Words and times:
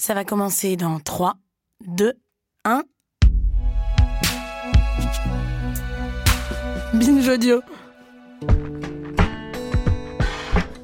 Ça 0.00 0.14
va 0.14 0.24
commencer 0.24 0.76
dans 0.76 1.00
3 1.00 1.34
2 1.84 2.12
1 2.64 2.84
Binge 6.94 7.28
audio. 7.28 7.60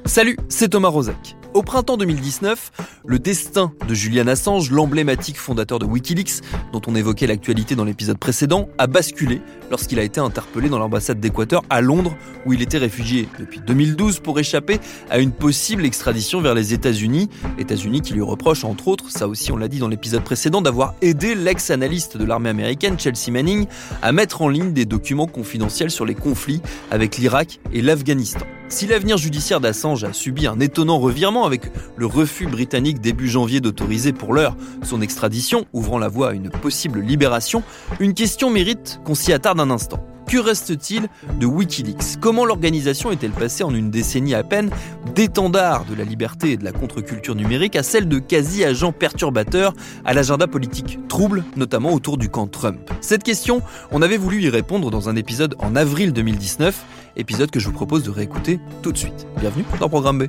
Salut, 0.03 0.37
c'est 0.49 0.67
Thomas 0.67 0.89
Rozek. 0.89 1.37
Au 1.55 1.63
printemps 1.63 1.95
2019, 1.95 2.73
le 3.05 3.17
destin 3.17 3.71
de 3.87 3.93
Julian 3.93 4.27
Assange, 4.27 4.71
l'emblématique 4.71 5.37
fondateur 5.37 5.79
de 5.79 5.85
Wikileaks, 5.85 6.41
dont 6.73 6.81
on 6.85 6.95
évoquait 6.95 7.27
l'actualité 7.27 7.75
dans 7.77 7.85
l'épisode 7.85 8.17
précédent, 8.17 8.67
a 8.77 8.87
basculé 8.87 9.41
lorsqu'il 9.71 9.97
a 9.99 10.03
été 10.03 10.19
interpellé 10.19 10.67
dans 10.67 10.79
l'ambassade 10.79 11.21
d'Équateur 11.21 11.61
à 11.69 11.79
Londres, 11.79 12.17
où 12.45 12.51
il 12.51 12.61
était 12.61 12.77
réfugié 12.77 13.29
depuis 13.39 13.61
2012 13.61 14.19
pour 14.19 14.37
échapper 14.37 14.81
à 15.09 15.19
une 15.19 15.31
possible 15.31 15.85
extradition 15.85 16.41
vers 16.41 16.55
les 16.55 16.73
États-Unis. 16.73 17.29
États-Unis 17.57 18.01
qui 18.01 18.11
lui 18.11 18.21
reprochent, 18.21 18.65
entre 18.65 18.89
autres, 18.89 19.09
ça 19.09 19.29
aussi 19.29 19.53
on 19.53 19.57
l'a 19.57 19.69
dit 19.69 19.79
dans 19.79 19.87
l'épisode 19.87 20.25
précédent, 20.25 20.61
d'avoir 20.61 20.93
aidé 21.01 21.35
l'ex-analyste 21.35 22.17
de 22.17 22.25
l'armée 22.25 22.49
américaine, 22.49 22.99
Chelsea 22.99 23.31
Manning, 23.31 23.65
à 24.01 24.11
mettre 24.11 24.41
en 24.41 24.49
ligne 24.49 24.73
des 24.73 24.83
documents 24.83 25.27
confidentiels 25.27 25.89
sur 25.89 26.03
les 26.03 26.15
conflits 26.15 26.61
avec 26.91 27.15
l'Irak 27.15 27.61
et 27.71 27.81
l'Afghanistan. 27.81 28.45
Si 28.67 28.87
l'avenir 28.87 29.17
judiciaire 29.17 29.61
d'Assange 29.61 30.03
a 30.03 30.11
subi 30.11 30.47
un 30.47 30.59
étonnant 30.59 30.99
revirement 30.99 31.45
avec 31.45 31.71
le 31.95 32.05
refus 32.05 32.47
britannique 32.47 32.99
début 32.99 33.27
janvier 33.27 33.61
d'autoriser 33.61 34.11
pour 34.11 34.33
l'heure 34.33 34.57
son 34.83 35.01
extradition, 35.01 35.65
ouvrant 35.71 35.99
la 35.99 36.07
voie 36.07 36.31
à 36.31 36.33
une 36.33 36.49
possible 36.49 36.99
libération, 36.99 37.63
une 37.99 38.13
question 38.13 38.49
mérite 38.49 38.99
qu'on 39.05 39.15
s'y 39.15 39.31
attarde 39.33 39.59
un 39.59 39.69
instant. 39.69 40.03
Que 40.27 40.37
reste-t-il 40.37 41.07
de 41.39 41.45
Wikileaks? 41.45 42.19
Comment 42.19 42.45
l'organisation 42.45 43.11
est-elle 43.11 43.31
passée 43.31 43.63
en 43.63 43.73
une 43.75 43.91
décennie 43.91 44.33
à 44.33 44.43
peine 44.43 44.71
d'étendard 45.13 45.85
de 45.85 45.93
la 45.93 46.03
liberté 46.03 46.53
et 46.53 46.57
de 46.57 46.63
la 46.63 46.71
contre-culture 46.71 47.35
numérique 47.35 47.75
à 47.75 47.83
celle 47.83 48.07
de 48.07 48.17
quasi-agent 48.17 48.91
perturbateur 48.91 49.73
à 50.03 50.13
l'agenda 50.13 50.47
politique? 50.47 50.97
Trouble, 51.07 51.43
notamment 51.55 51.93
autour 51.93 52.17
du 52.17 52.29
camp 52.29 52.47
Trump 52.47 52.89
Cette 53.01 53.23
question, 53.23 53.61
on 53.91 54.01
avait 54.01 54.17
voulu 54.17 54.41
y 54.41 54.49
répondre 54.49 54.89
dans 54.89 55.09
un 55.09 55.15
épisode 55.15 55.55
en 55.59 55.75
avril 55.75 56.11
2019, 56.11 56.85
épisode 57.17 57.51
que 57.51 57.59
je 57.59 57.67
vous 57.67 57.73
propose 57.73 58.03
de 58.03 58.09
réécouter 58.09 58.59
tout 58.81 58.91
de 58.91 58.97
suite. 58.97 59.27
Bienvenue 59.39 59.65
dans 59.79 59.89
Programme 59.89 60.17
B. 60.17 60.23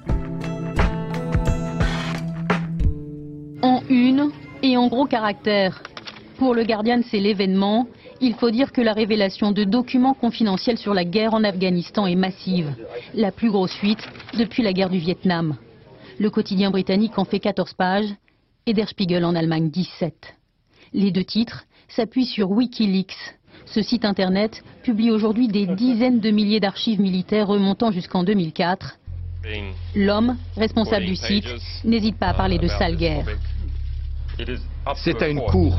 En 3.63 3.81
une 3.89 4.31
et 4.63 4.77
en 4.77 4.89
gros 4.89 5.07
caractère. 5.07 5.83
Pour 6.39 6.55
le 6.55 6.65
Guardian, 6.65 7.01
c'est 7.11 7.19
l'événement. 7.19 7.89
Il 8.21 8.35
faut 8.35 8.51
dire 8.51 8.73
que 8.73 8.81
la 8.81 8.93
révélation 8.93 9.53
de 9.53 9.65
documents 9.65 10.15
confidentiels 10.15 10.79
sur 10.79 10.95
la 10.95 11.05
guerre 11.05 11.35
en 11.35 11.45
Afghanistan 11.45 12.07
est 12.07 12.15
massive. 12.15 12.75
La 13.15 13.31
plus 13.31 13.51
grosse 13.51 13.75
fuite 13.75 14.07
depuis 14.39 14.63
la 14.63 14.73
guerre 14.73 14.91
du 14.91 14.99
Vietnam. 14.99 15.57
Le 16.19 16.31
quotidien 16.31 16.71
britannique 16.71 17.19
en 17.19 17.25
fait 17.25 17.41
14 17.41 17.75
pages 17.75 18.15
et 18.67 18.73
Der 18.73 18.89
Spiegel 18.89 19.25
en 19.25 19.35
Allemagne 19.35 19.71
17. 19.71 20.35
Les 20.95 21.11
deux 21.11 21.25
titres 21.25 21.65
s'appuient 21.89 22.27
sur 22.27 22.51
Wikileaks. 22.51 23.37
Ce 23.67 23.83
site 23.83 24.05
internet 24.05 24.63
publie 24.83 25.11
aujourd'hui 25.11 25.49
des 25.49 25.67
dizaines 25.67 26.21
de 26.21 26.31
milliers 26.31 26.61
d'archives 26.61 27.01
militaires 27.01 27.49
remontant 27.49 27.91
jusqu'en 27.91 28.25
2004. 28.25 28.99
L'homme, 29.95 30.37
responsable 30.57 31.07
du 31.07 31.17
site, 31.17 31.47
n'hésite 31.85 32.17
pas 32.19 32.29
à 32.29 32.35
parler 32.35 32.59
de 32.59 32.69
sale 32.69 32.97
guerre. 32.97 33.27
C'est 34.97 35.23
à 35.23 35.29
une 35.29 35.41
cour 35.41 35.79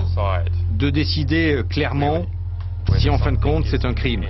de 0.72 0.90
décider 0.90 1.53
euh, 1.53 1.63
clairement 1.63 2.25
si 2.97 3.09
en 3.09 3.18
fin 3.18 3.31
de 3.31 3.38
compte 3.38 3.66
c'est 3.69 3.85
un 3.85 3.94
crime. 3.94 4.25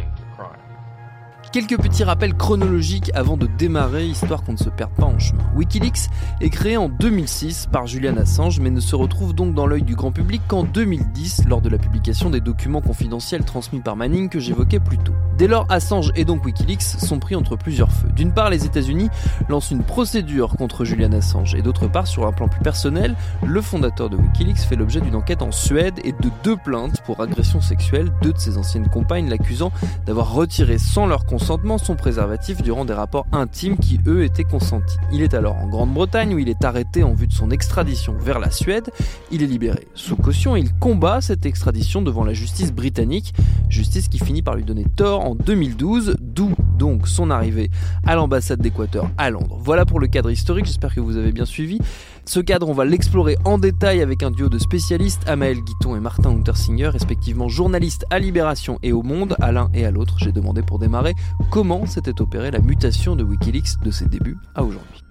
Quelques 1.53 1.77
petits 1.81 2.03
rappels 2.03 2.33
chronologiques 2.33 3.09
avant 3.13 3.37
de 3.37 3.47
démarrer, 3.47 4.05
histoire 4.05 4.43
qu'on 4.43 4.51
ne 4.51 4.57
se 4.57 4.69
perde 4.69 4.91
pas 4.91 5.05
en 5.05 5.17
chemin. 5.17 5.45
Wikileaks 5.55 6.09
est 6.41 6.49
créé 6.49 6.75
en 6.75 6.89
2006 6.89 7.69
par 7.71 7.87
Julian 7.87 8.17
Assange, 8.17 8.59
mais 8.59 8.69
ne 8.69 8.81
se 8.81 8.97
retrouve 8.97 9.33
donc 9.33 9.53
dans 9.53 9.65
l'œil 9.65 9.83
du 9.83 9.95
grand 9.95 10.11
public 10.11 10.41
qu'en 10.49 10.63
2010, 10.63 11.45
lors 11.47 11.61
de 11.61 11.69
la 11.69 11.77
publication 11.77 12.29
des 12.29 12.41
documents 12.41 12.81
confidentiels 12.81 13.45
transmis 13.45 13.79
par 13.79 13.95
Manning 13.95 14.27
que 14.27 14.41
j'évoquais 14.41 14.81
plus 14.81 14.97
tôt. 14.97 15.13
Dès 15.37 15.47
lors, 15.47 15.65
Assange 15.69 16.11
et 16.15 16.25
donc 16.25 16.43
Wikileaks 16.43 16.81
sont 16.81 17.19
pris 17.19 17.35
entre 17.35 17.55
plusieurs 17.55 17.91
feux. 17.91 18.09
D'une 18.13 18.33
part, 18.33 18.49
les 18.49 18.65
États-Unis 18.65 19.09
lancent 19.47 19.71
une 19.71 19.83
procédure 19.83 20.49
contre 20.57 20.83
Julian 20.83 21.13
Assange, 21.13 21.55
et 21.55 21.61
d'autre 21.61 21.87
part, 21.87 22.07
sur 22.07 22.27
un 22.27 22.33
plan 22.33 22.49
plus 22.49 22.61
personnel, 22.61 23.15
le 23.45 23.61
fondateur 23.61 24.09
de 24.09 24.17
Wikileaks 24.17 24.57
fait 24.57 24.75
l'objet 24.75 24.99
d'une 24.99 25.15
enquête 25.15 25.41
en 25.41 25.53
Suède 25.53 25.99
et 26.03 26.11
de 26.11 26.29
deux 26.43 26.57
plaintes 26.57 27.01
pour 27.05 27.21
agression 27.21 27.61
sexuelle, 27.61 28.11
deux 28.21 28.33
de 28.33 28.37
ses 28.37 28.57
anciennes 28.57 28.89
compagnes 28.89 29.29
l'accusant 29.29 29.71
d'avoir 30.05 30.33
retiré 30.33 30.77
sans 30.77 31.05
leur 31.05 31.25
consentement 31.25 31.36
son 31.39 31.95
préservatif 31.95 32.61
durant 32.61 32.85
des 32.85 32.93
rapports 32.93 33.25
intimes 33.31 33.77
qui 33.77 33.99
eux 34.07 34.23
étaient 34.23 34.43
consentis. 34.43 34.97
Il 35.11 35.21
est 35.21 35.33
alors 35.33 35.55
en 35.57 35.67
Grande-Bretagne 35.67 36.33
où 36.33 36.39
il 36.39 36.49
est 36.49 36.63
arrêté 36.63 37.03
en 37.03 37.13
vue 37.13 37.27
de 37.27 37.33
son 37.33 37.51
extradition 37.51 38.15
vers 38.19 38.39
la 38.39 38.51
Suède. 38.51 38.89
Il 39.31 39.43
est 39.43 39.47
libéré 39.47 39.87
sous 39.93 40.15
caution 40.15 40.55
et 40.55 40.59
il 40.59 40.73
combat 40.73 41.21
cette 41.21 41.45
extradition 41.45 42.01
devant 42.01 42.23
la 42.23 42.33
justice 42.33 42.71
britannique, 42.71 43.33
justice 43.69 44.07
qui 44.07 44.19
finit 44.19 44.41
par 44.41 44.55
lui 44.55 44.63
donner 44.63 44.85
tort 44.95 45.21
en 45.21 45.35
2012, 45.35 46.15
d'où 46.19 46.51
donc 46.77 47.07
son 47.07 47.29
arrivée 47.31 47.69
à 48.05 48.15
l'ambassade 48.15 48.61
d'Équateur 48.61 49.09
à 49.17 49.29
Londres. 49.29 49.57
Voilà 49.59 49.85
pour 49.85 49.99
le 49.99 50.07
cadre 50.07 50.31
historique, 50.31 50.65
j'espère 50.65 50.93
que 50.93 50.99
vous 50.99 51.17
avez 51.17 51.31
bien 51.31 51.45
suivi. 51.45 51.79
Ce 52.27 52.41
cadre, 52.41 52.67
on 52.67 52.73
va 52.73 52.83
l'explorer 52.83 53.37
en 53.45 53.57
détail 53.57 54.01
avec 54.01 54.21
un 54.21 54.31
duo 54.31 54.49
de 54.49 54.59
spécialistes, 54.59 55.21
Amael 55.27 55.61
Guiton 55.61 55.95
et 55.95 56.01
Martin 56.01 56.31
Untersinger, 56.31 56.89
respectivement 56.89 57.47
journalistes 57.47 58.05
à 58.09 58.19
Libération 58.19 58.79
et 58.83 58.91
au 58.91 59.01
Monde. 59.01 59.37
À 59.39 59.53
l'un 59.53 59.69
et 59.73 59.85
à 59.85 59.91
l'autre, 59.91 60.17
j'ai 60.19 60.33
demandé 60.33 60.61
pour 60.61 60.77
démarrer 60.77 61.13
comment 61.51 61.85
s'était 61.85 62.21
opérée 62.21 62.51
la 62.51 62.59
mutation 62.59 63.15
de 63.15 63.23
Wikileaks 63.23 63.79
de 63.81 63.91
ses 63.91 64.07
débuts 64.07 64.35
à 64.55 64.65
aujourd'hui. 64.65 65.03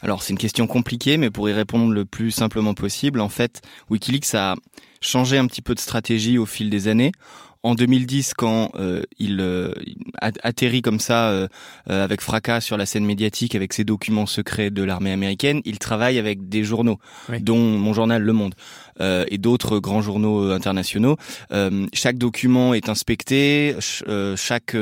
Alors 0.00 0.22
c'est 0.22 0.32
une 0.32 0.38
question 0.38 0.68
compliquée, 0.68 1.16
mais 1.16 1.30
pour 1.30 1.48
y 1.48 1.52
répondre 1.52 1.92
le 1.92 2.04
plus 2.04 2.30
simplement 2.30 2.72
possible, 2.72 3.18
en 3.18 3.28
fait, 3.28 3.60
Wikileaks 3.90 4.32
a 4.34 4.54
changé 5.00 5.38
un 5.38 5.46
petit 5.48 5.62
peu 5.62 5.74
de 5.74 5.80
stratégie 5.80 6.38
au 6.38 6.46
fil 6.46 6.70
des 6.70 6.86
années 6.86 7.10
en 7.62 7.74
2010, 7.74 8.34
quand 8.34 8.70
euh, 8.76 9.02
il 9.18 9.40
euh, 9.40 9.72
atterrit 10.20 10.82
comme 10.82 11.00
ça 11.00 11.30
euh, 11.30 11.48
avec 11.86 12.20
fracas 12.20 12.60
sur 12.60 12.76
la 12.76 12.86
scène 12.86 13.04
médiatique 13.04 13.54
avec 13.54 13.72
ses 13.72 13.84
documents 13.84 14.26
secrets 14.26 14.70
de 14.70 14.82
l'armée 14.82 15.12
américaine, 15.12 15.60
il 15.64 15.78
travaille 15.78 16.18
avec 16.18 16.48
des 16.48 16.64
journaux, 16.64 16.98
dont 17.40 17.58
mon 17.58 17.92
journal 17.92 18.22
Le 18.22 18.32
Monde. 18.32 18.54
Euh, 19.00 19.24
et 19.28 19.38
d'autres 19.38 19.78
grands 19.78 20.02
journaux 20.02 20.42
euh, 20.42 20.54
internationaux. 20.54 21.16
Euh, 21.52 21.86
chaque 21.92 22.18
document 22.18 22.74
est 22.74 22.88
inspecté, 22.88 23.76
chaque 24.36 24.76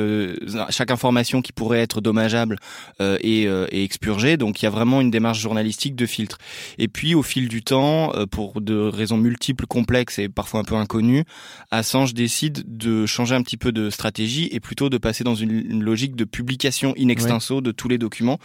chaque 0.69 0.91
information 0.91 1.41
qui 1.41 1.53
pourrait 1.53 1.79
être 1.79 2.01
dommageable 2.01 2.57
est, 2.99 3.43
est 3.43 3.83
expurgée. 3.83 4.37
Donc 4.37 4.61
il 4.61 4.65
y 4.65 4.67
a 4.67 4.71
vraiment 4.71 5.01
une 5.01 5.11
démarche 5.11 5.39
journalistique 5.39 5.95
de 5.95 6.05
filtre. 6.05 6.37
Et 6.77 6.87
puis 6.87 7.15
au 7.15 7.23
fil 7.23 7.47
du 7.47 7.63
temps, 7.63 8.11
pour 8.31 8.61
de 8.61 8.75
raisons 8.75 9.17
multiples, 9.17 9.65
complexes 9.67 10.19
et 10.19 10.29
parfois 10.29 10.61
un 10.61 10.63
peu 10.63 10.75
inconnues, 10.75 11.23
Assange 11.71 12.13
décide 12.13 12.63
de 12.67 13.05
changer 13.05 13.35
un 13.35 13.41
petit 13.41 13.57
peu 13.57 13.71
de 13.71 13.89
stratégie 13.89 14.49
et 14.51 14.59
plutôt 14.59 14.89
de 14.89 14.97
passer 14.97 15.23
dans 15.23 15.35
une, 15.35 15.81
logique 15.81 16.15
de 16.15 16.25
publication 16.25 16.93
in 16.99 17.07
extenso 17.07 17.61
de 17.61 17.71
tous 17.71 17.87
les 17.87 17.97
documents. 17.97 18.39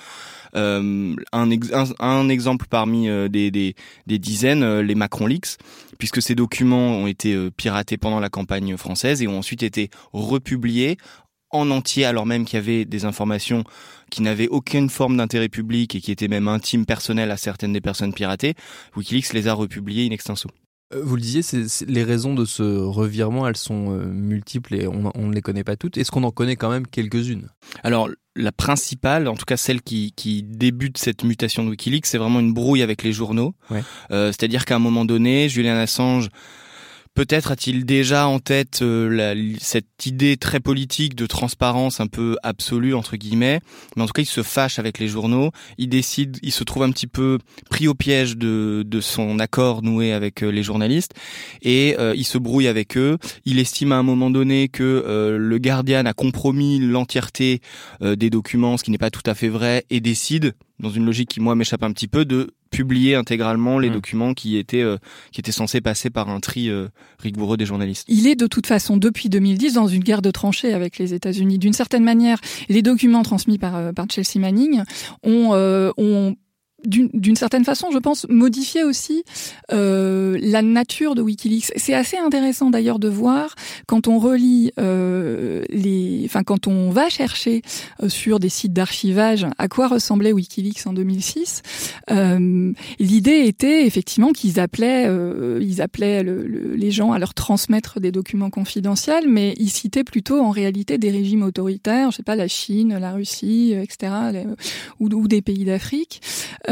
Euh, 0.55 1.15
un, 1.33 1.51
un, 1.99 2.29
exemple 2.29 2.67
parmi 2.69 3.09
des, 3.29 3.51
des, 3.51 3.75
des 4.07 4.19
dizaines, 4.19 4.81
les 4.81 4.95
Macron 4.95 5.27
Leaks, 5.27 5.59
puisque 5.99 6.21
ces 6.21 6.35
documents 6.35 6.97
ont 6.97 7.07
été 7.07 7.35
euh, 7.35 7.51
piratés 7.51 7.97
pendant 7.97 8.21
la 8.21 8.29
campagne 8.29 8.77
française 8.77 9.23
et 9.23 9.29
ont 9.29 9.39
ensuite 9.39 9.63
été 9.63 9.91
republiés 10.13 10.97
en 11.51 11.71
entier 11.71 12.05
alors 12.05 12.27
même 12.27 12.45
qu'il 12.45 12.57
y 12.57 12.63
avait 12.63 12.85
des 12.85 13.05
informations 13.05 13.63
qui 14.11 14.23
n'avaient 14.23 14.49
aucune 14.49 14.91
forme 14.91 15.17
d'intérêt 15.17 15.49
public 15.49 15.95
et 15.95 16.01
qui 16.01 16.11
étaient 16.11 16.29
même 16.29 16.49
intimes 16.49 16.87
personnelles 16.87 17.31
à 17.31 17.37
certaines 17.37 17.73
des 17.73 17.81
personnes 17.81 18.15
piratées, 18.15 18.55
Wikileaks 18.97 19.33
les 19.33 19.49
a 19.49 19.55
republiées 19.55 20.07
in 20.07 20.11
extenso. 20.11 20.49
Euh, 20.95 21.01
vous 21.03 21.17
le 21.17 21.23
disiez, 21.23 21.43
c'est, 21.43 21.65
les 21.87 22.05
raisons 22.05 22.35
de 22.35 22.45
ce 22.45 22.63
revirement, 22.63 23.47
elles 23.47 23.57
sont 23.57 23.93
euh, 23.93 24.05
multiples 24.07 24.75
et 24.75 24.87
on, 24.87 25.11
on, 25.15 25.27
ne 25.27 25.35
les 25.35 25.43
connaît 25.43 25.65
pas 25.65 25.77
toutes. 25.77 25.97
Est-ce 25.99 26.11
qu'on 26.11 26.25
en 26.25 26.31
connaît 26.31 26.57
quand 26.57 26.71
même 26.71 26.87
quelques-unes? 26.87 27.49
Alors, 27.83 28.09
la 28.35 28.53
principale, 28.53 29.29
en 29.29 29.35
tout 29.35 29.45
cas 29.45 29.57
celle 29.57 29.83
qui, 29.83 30.13
qui 30.17 30.43
débute 30.43 30.99
cette 30.99 31.25
mutation 31.25 31.65
de 31.65 31.71
Wikileaks, 31.71 32.07
c'est 32.07 32.19
vraiment 32.19 32.41
une 32.41 32.55
brouille 32.55 32.83
avec 32.83 33.03
les 33.03 33.13
journaux. 33.13 33.55
Euh, 34.11 34.29
c'est-à-dire 34.29 34.65
qu'à 34.65 34.77
un 34.77 34.81
moment 34.81 35.05
donné, 35.05 35.49
Julian 35.49 35.77
Assange 35.77 36.29
Peut-être 37.15 37.53
a-t-il 37.53 37.85
déjà 37.85 38.27
en 38.27 38.39
tête 38.39 38.81
la, 38.83 39.35
cette 39.61 40.07
idée 40.07 40.37
très 40.37 40.61
politique 40.61 41.15
de 41.15 41.27
transparence 41.27 42.01
un 42.01 42.07
peu 42.07 42.37
absolue 42.43 42.95
entre 42.95 43.17
guillemets, 43.17 43.61
mais 43.97 44.03
en 44.03 44.07
tout 44.07 44.13
cas 44.13 44.23
il 44.23 44.27
se 44.27 44.43
fâche 44.43 44.79
avec 44.79 44.99
les 44.99 45.09
journaux, 45.09 45.51
il 45.77 45.89
décide, 45.89 46.39
il 46.43 46.53
se 46.53 46.65
trouve 46.65 46.85
un 46.85 46.91
petit 46.91 47.07
peu 47.07 47.39
pris 47.69 47.87
au 47.87 47.95
piège 47.95 48.37
de, 48.37 48.83
de 48.87 49.01
son 49.01 49.39
accord 49.39 49.83
noué 49.83 50.13
avec 50.13 50.41
les 50.41 50.63
journalistes. 50.63 51.13
Et 51.61 51.97
il 52.15 52.25
se 52.25 52.39
brouille 52.39 52.67
avec 52.67 52.97
eux. 52.97 53.19
Il 53.45 53.59
estime 53.59 53.93
à 53.93 53.97
un 53.97 54.03
moment 54.03 54.31
donné 54.31 54.69
que 54.69 55.37
le 55.39 55.59
Guardian 55.59 56.07
a 56.07 56.13
compromis 56.15 56.79
l'entièreté 56.81 57.61
des 58.01 58.31
documents, 58.31 58.77
ce 58.77 58.85
qui 58.85 58.91
n'est 58.91 58.99
pas 58.99 59.11
tout 59.11 59.23
à 59.27 59.35
fait 59.35 59.49
vrai, 59.49 59.85
et 59.91 60.01
décide 60.01 60.55
dans 60.83 60.91
une 60.91 61.07
logique 61.07 61.31
qui 61.31 61.41
moi 61.41 61.55
m'échappe 61.55 61.83
un 61.83 61.93
petit 61.93 62.09
peu 62.09 62.25
de 62.25 62.51
publier 62.71 63.15
intégralement 63.15 63.79
les 63.79 63.91
mm. 63.91 63.93
documents 63.93 64.35
qui 64.35 64.57
étaient 64.57 64.83
euh, 64.83 64.97
qui 65.31 65.41
étaient 65.41 65.53
censés 65.53 65.81
passer 65.81 66.11
par 66.11 66.29
un 66.29 66.41
tri 66.41 66.69
euh, 66.69 66.89
rigoureux 67.19 67.57
des 67.57 67.67
journalistes. 67.67 68.05
Il 68.09 68.27
est 68.27 68.35
de 68.35 68.47
toute 68.47 68.67
façon 68.67 68.97
depuis 68.97 69.29
2010 69.29 69.75
dans 69.75 69.87
une 69.87 70.03
guerre 70.03 70.23
de 70.23 70.31
tranchées 70.31 70.73
avec 70.73 70.99
les 70.99 71.15
États-Unis. 71.15 71.59
D'une 71.59 71.73
certaine 71.73 72.05
manière, 72.05 72.39
les 72.69 72.83
documents 72.83 73.23
transmis 73.23 73.59
par 73.59 73.77
euh, 73.77 73.93
par 73.93 74.07
Chelsea 74.11 74.39
Manning 74.41 74.83
ont 75.23 75.53
ont 75.97 76.35
d'une 76.85 77.37
certaine 77.37 77.65
façon, 77.65 77.91
je 77.93 77.99
pense, 77.99 78.27
modifier 78.29 78.85
aussi 78.85 79.25
euh, 79.73 80.39
la 80.41 80.63
nature 80.63 81.15
de 81.15 81.23
WikiLeaks. 81.23 81.73
C'est 81.77 81.95
assez 81.95 82.17
intéressant 82.17 82.71
d'ailleurs 82.71 82.99
de 82.99 83.09
voir 83.09 83.55
quand 83.87 84.09
on 84.09 84.19
relit 84.19 84.73
euh, 84.79 85.63
les, 85.71 86.23
enfin 86.25 86.43
quand 86.43 86.67
on 86.67 86.91
va 86.91 87.09
chercher 87.09 87.63
euh, 88.03 88.09
sur 88.09 88.39
des 88.39 88.49
sites 88.49 88.73
d'archivage 88.73 89.47
à 89.59 89.69
quoi 89.69 89.89
ressemblait 89.89 90.33
WikiLeaks 90.33 90.87
en 90.87 90.93
2006. 90.93 91.63
Euh, 92.11 92.73
L'idée 92.99 93.47
était 93.47 93.87
effectivement 93.87 94.33
qu'ils 94.33 94.61
appelaient, 94.61 95.09
ils 95.61 95.81
appelaient 95.83 96.23
le, 96.23 96.45
les 96.75 96.91
gens 96.91 97.13
à 97.13 97.19
leur 97.19 97.35
transmettre 97.35 98.01
des 98.01 98.13
documents 98.13 98.51
confidentiels, 98.51 99.29
mais 99.29 99.55
ils 99.59 99.71
citaient 99.71 100.05
plutôt 100.05 100.41
en 100.41 100.51
réalité 100.51 100.99
des 100.99 101.11
régimes 101.11 101.43
autoritaires, 101.43 102.11
je 102.11 102.17
sais 102.19 102.23
pas 102.23 102.37
la 102.37 102.49
Chine, 102.49 102.97
la 102.99 103.13
Russie, 103.13 103.75
etc., 103.75 104.13
ou, 105.01 105.29
des 105.29 105.43
pays 105.43 105.65
d'Afrique. 105.65 106.21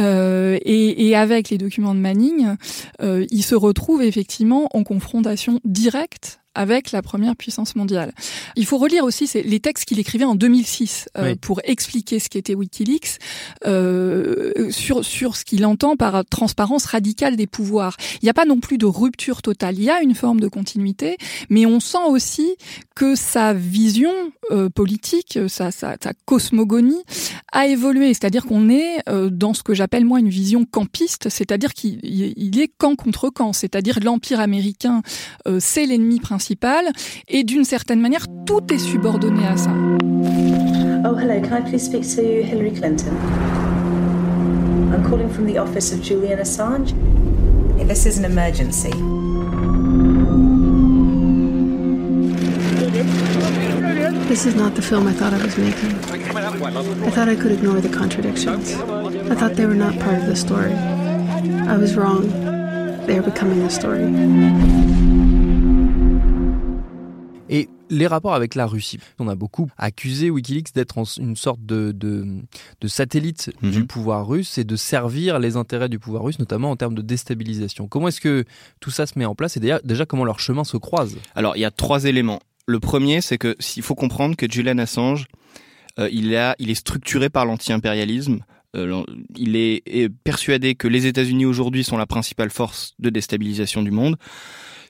Euh, 0.01 0.59
et, 0.65 1.15
avec 1.15 1.51
les 1.51 1.59
documents 1.59 1.95
de 1.95 2.01
Manning, 2.01 2.57
euh, 3.03 3.27
il 3.31 3.43
se 3.43 3.55
retrouve 3.55 4.03
effectivement 4.03 4.69
en 4.73 4.85
confrontation 4.85 5.61
directe 5.65 6.40
avec 6.55 6.91
la 6.91 7.03
première 7.03 7.37
puissance 7.37 7.77
mondiale. 7.77 8.13
Il 8.57 8.67
faut 8.67 8.79
relire 8.79 9.05
aussi 9.05 9.31
les 9.45 9.61
textes 9.61 9.85
qu'il 9.85 9.99
écrivait 9.99 10.25
en 10.25 10.35
2006 10.35 11.09
euh, 11.17 11.35
pour 11.41 11.61
expliquer 11.65 12.19
ce 12.19 12.29
qu'était 12.29 12.55
WikiLeaks 12.55 13.19
euh, 13.67 14.71
sur 14.71 15.05
sur 15.05 15.37
ce 15.37 15.45
qu'il 15.45 15.65
entend 15.65 15.97
par 15.97 16.25
transparence 16.25 16.87
radicale 16.87 17.37
des 17.37 17.47
pouvoirs. 17.47 17.97
Il 18.15 18.25
n'y 18.25 18.31
a 18.31 18.35
pas 18.35 18.45
non 18.45 18.59
plus 18.59 18.79
de 18.79 18.87
rupture 18.87 19.43
totale. 19.43 19.77
Il 19.79 19.85
y 19.85 19.91
a 19.91 20.03
une 20.03 20.15
forme 20.15 20.41
de 20.41 20.49
continuité, 20.49 21.19
mais 21.51 21.67
on 21.67 21.79
sent 21.79 21.99
aussi 22.09 22.57
que 22.97 23.15
sa 23.15 23.55
vision 23.55 24.13
euh, 24.51 24.69
politique, 24.69 25.39
sa, 25.49 25.71
sa, 25.71 25.97
sa, 26.03 26.13
cosmogonie 26.25 27.03
a 27.53 27.67
évolué. 27.69 28.09
C'est-à-dire 28.09 28.45
qu'on 28.45 28.69
est, 28.69 28.99
dans 29.31 29.55
ce 29.55 29.63
que 29.63 29.75
j'appelle 29.75 30.05
moi 30.05 30.19
une 30.19 30.29
vision 30.29 30.65
campiste, 30.65 31.29
c'est-à-dire 31.29 31.75
qu'il 31.75 32.01
il 32.03 32.61
est 32.61 32.69
camp 32.69 32.97
contre 32.97 33.31
camp. 33.31 33.53
C'est-à-dire 33.53 33.99
l'empire 34.03 34.41
américain, 34.41 35.03
c'est 35.59 35.87
l'ennemi 35.87 36.19
principal 36.21 36.40
et 37.29 37.45
d'une 37.45 37.65
certaine 37.65 38.01
manière, 38.01 38.27
tout 38.47 38.63
est 38.73 38.79
subordonné 38.79 39.47
à 39.47 39.57
ça. 39.57 39.71
Oh, 41.05 41.17
hello, 41.17 41.41
can 41.41 41.55
I 41.55 41.61
please 41.63 41.85
speak 41.85 42.03
to 42.17 42.23
Hillary 42.43 42.73
Clinton? 42.73 43.17
I'm 44.93 45.03
calling 45.09 45.29
from 45.31 45.47
the 45.47 45.59
office 45.59 45.93
of 45.93 46.03
Julian 46.03 46.39
Assange. 46.39 46.95
This 47.87 48.07
is 48.07 48.19
an 48.19 48.25
emergency. 48.25 48.93
This 54.29 54.47
is 54.47 54.55
not 54.55 54.75
the 54.77 54.83
film 54.83 55.09
I 55.09 55.13
thought 55.13 55.33
I 55.33 55.43
was 55.43 55.57
making. 55.59 55.95
I 57.05 57.11
thought 57.11 57.29
I 57.29 57.35
could 57.35 57.51
ignore 57.51 57.81
the 57.81 57.89
contradictions. 57.89 58.75
I 58.75 59.35
thought 59.35 59.55
they 59.55 59.67
were 59.67 59.75
not 59.75 59.99
part 59.99 60.19
of 60.19 60.27
the 60.27 60.37
story. 60.37 60.73
I 60.73 61.77
was 61.77 61.97
wrong. 61.97 62.29
They 63.07 63.19
are 63.19 63.23
becoming 63.23 63.61
the 63.65 63.71
story. 63.71 64.05
Les 67.91 68.07
rapports 68.07 68.35
avec 68.35 68.55
la 68.55 68.67
Russie. 68.67 68.99
On 69.19 69.29
a 69.29 69.35
beaucoup 69.35 69.69
accusé 69.77 70.31
Wikileaks 70.31 70.73
d'être 70.75 70.97
une 71.19 71.35
sorte 71.35 71.65
de, 71.67 71.93
de, 71.93 72.89
satellite 72.89 73.53
mhm. 73.63 73.71
du 73.71 73.85
pouvoir 73.85 74.27
russe 74.29 74.59
et 74.59 74.65
de 74.65 74.77
servir 74.77 75.41
les 75.41 75.57
intérêts 75.57 75.89
du 75.89 75.99
pouvoir 75.99 76.23
russe, 76.23 76.39
notamment 76.39 76.71
en 76.71 76.77
termes 76.77 76.95
de 76.95 77.03
déstabilisation. 77.03 77.89
Comment 77.89 78.09
est-ce 78.09 78.21
que 78.21 78.45
tout 78.79 78.91
ça 78.91 79.07
se 79.07 79.19
met 79.19 79.25
en 79.25 79.35
place 79.35 79.57
et 79.57 79.61
déjà, 79.61 79.81
déjà 79.83 80.07
comment 80.07 80.25
leurs 80.25 80.39
chemins 80.39 80.65
se 80.65 80.77
croisent 80.77 81.19
Alors, 81.35 81.57
il 81.57 81.61
y 81.61 81.65
a 81.65 81.73
trois 81.73 82.05
éléments. 82.05 82.41
Le 82.67 82.79
premier, 82.79 83.21
c'est 83.21 83.39
que 83.39 83.57
s'il 83.59 83.83
faut 83.83 83.97
comprendre 83.97 84.37
que 84.37 84.47
Julian 84.49 84.79
Assange, 84.79 85.27
euh, 85.99 86.09
il, 86.13 86.35
a, 86.37 86.55
il 86.61 86.71
est 86.71 86.77
structuré 86.77 87.29
par 87.29 87.45
l'anti-impérialisme. 87.45 88.45
Euh, 88.77 89.03
il 89.37 89.57
est 89.57 90.09
persuadé 90.23 90.77
que 90.77 90.87
les 90.87 91.07
États-Unis 91.07 91.45
aujourd'hui 91.45 91.83
sont 91.83 91.97
la 91.97 92.07
principale 92.07 92.51
force 92.51 92.95
de 93.01 93.11
déstabilisation 93.11 93.83
du 93.83 93.91
monde 93.91 94.17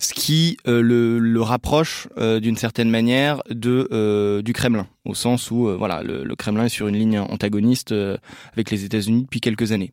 ce 0.01 0.15
qui 0.15 0.57
euh, 0.67 0.83
le, 0.83 1.19
le, 1.19 1.43
rapproche 1.43 2.09
euh, 2.19 2.41
d'une 2.41 2.57
certaine 2.57 2.91
manière 2.91 3.43
de 3.51 3.87
euh, 3.93 4.43
du 4.43 4.53
Kremlin 4.53 4.87
au 5.05 5.15
sens 5.15 5.51
où 5.51 5.69
voilà 5.77 6.03
le, 6.03 6.25
le, 6.25 6.37
Kremlin 6.37 6.67
est 6.67 6.71
sur 6.71 6.89
une 6.89 6.97
ligne 6.97 7.19
antagoniste 7.19 7.95
avec 8.53 8.71
les 8.71 8.85
États-Unis 8.85 9.23
depuis 9.23 9.41
quelques 9.41 9.73
années. 9.73 9.93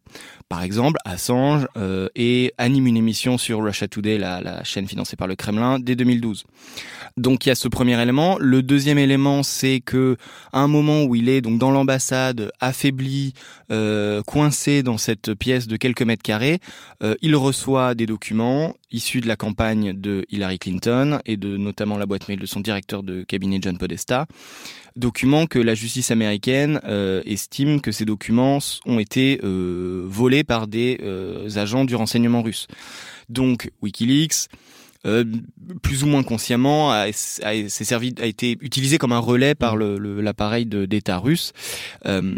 Par 0.50 0.63
exemple, 0.63 0.98
Assange 1.06 1.68
et 2.15 2.54
anime 2.57 2.88
une 2.88 2.98
émission 2.98 3.38
sur 3.38 3.63
Russia 3.63 3.88
Today, 3.88 4.18
la, 4.18 4.42
la, 4.42 4.63
chaîne 4.63 4.88
financée 4.88 5.15
par 5.15 5.27
le 5.27 5.36
Kremlin, 5.36 5.80
dès 5.80 5.95
2012. 5.95 6.45
Donc 7.18 7.45
il 7.45 7.50
y 7.50 7.51
a 7.51 7.56
ce 7.56 7.68
premier 7.68 8.01
élément. 8.01 8.38
Le 8.39 8.62
deuxième 8.62 8.98
élément, 8.98 9.44
c'est 9.44 9.80
que 9.80 10.18
à 10.54 10.59
un 10.59 10.68
moment 10.68 11.04
où 11.04 11.15
il 11.15 11.30
est 11.30 11.42
donc 11.42 11.59
dans 11.59 11.71
l'ambassade, 11.71 12.51
affaibli, 12.59 13.33
coincé 14.25 14.83
dans 14.83 14.98
cette 14.98 15.33
pièce 15.33 15.68
de 15.68 15.77
quelques 15.77 16.04
mètres 16.04 16.24
carrés, 16.24 16.59
il 17.21 17.36
reçoit 17.36 17.95
des 17.95 18.06
documents 18.06 18.74
issus 18.92 19.21
de 19.21 19.27
la 19.27 19.36
campagne 19.36 19.94
de 19.94 20.25
Hillary 20.30 20.59
Clinton 20.59 21.19
et 21.25 21.38
de 21.38 21.57
notamment 21.57 21.98
la 21.98 22.06
boîte 22.06 22.27
mail 22.27 22.39
de 22.39 22.45
son 22.45 22.59
directeur 22.62 23.04
de 23.04 23.24
cabinet 23.24 23.59
John 23.62 23.77
Podesta, 23.77 24.27
documents 25.07 25.48
que 25.48 25.57
la 25.57 25.74
justice 25.74 26.12
américaine 26.12 26.81
euh, 26.83 27.21
estime 27.25 27.80
que 27.80 27.94
ces 27.94 28.04
documents 28.04 28.59
ont 28.86 29.00
été 29.00 29.39
euh, 29.42 30.04
volés 30.06 30.44
par 30.44 30.68
des 30.68 31.00
euh, 31.01 31.50
agents 31.56 31.86
du 31.86 31.95
renseignement 31.95 32.42
russe. 32.42 32.68
Donc 33.30 33.71
WikiLeaks 33.81 34.50
euh, 35.07 35.24
plus 35.81 36.04
ou 36.04 36.07
moins 36.07 36.24
consciemment, 36.24 36.92
a, 36.92 37.07
a, 37.44 37.69
servi, 37.69 38.13
a 38.21 38.25
été 38.25 38.57
utilisé 38.62 38.98
comme 38.98 39.12
un 39.12 39.19
relais 39.19 39.56
par 39.56 39.77
l'appareil 39.77 40.65
d'État 40.65 41.18
russe. 41.18 41.54
Euh, 42.06 42.36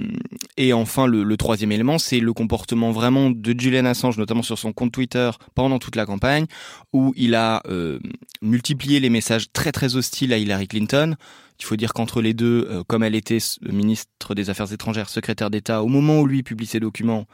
et 0.58 0.74
enfin, 0.74 1.08
le, 1.08 1.38
troisième 1.38 1.72
élément, 1.72 1.98
c'est 1.98 2.20
le 2.20 2.34
comportement 2.34 2.92
vraiment 2.92 3.30
de 3.30 3.60
Julian 3.60 3.86
Assange, 3.86 4.18
notamment 4.18 4.44
sur 4.44 4.58
son 4.58 4.74
compte 4.74 4.92
Twitter 4.92 5.32
pendant 5.56 5.80
toute 5.80 5.96
la 5.96 6.06
campagne, 6.06 6.46
où 6.94 7.14
il 7.16 7.36
a 7.36 7.62
euh, 7.68 8.00
multiplié 8.42 9.00
les 9.00 9.10
messages 9.10 9.52
très 9.52 9.72
très 9.72 9.96
hostiles 9.96 10.34
à 10.34 10.38
Hillary 10.38 10.68
Clinton. 10.68 11.16
Il 11.60 11.66
faut 11.66 11.76
dire 11.76 11.92
qu'entre 11.94 12.22
les 12.22 12.34
deux, 12.34 12.84
comme 12.88 13.04
elle 13.04 13.16
était 13.16 13.40
ministre 13.70 14.34
des 14.34 14.50
Affaires 14.50 14.72
étrangères, 14.72 15.10
secrétaire 15.10 15.50
d'État, 15.50 15.84
au 15.84 15.88
moment 15.88 16.22
où 16.22 16.26
lui 16.26 16.42
publie 16.42 16.66
ses 16.66 16.80
documents, 16.80 17.26